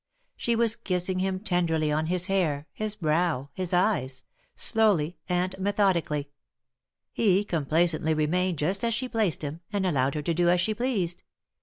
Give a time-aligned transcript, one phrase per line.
[0.35, 4.23] She was kissing him ten derly on his hair, his brow, his eyes—
[4.67, 6.25] slowly and method ically.
[7.13, 10.73] He complacently remained just as she placed him, and allowed her to do as she
[10.73, 11.21] pleased.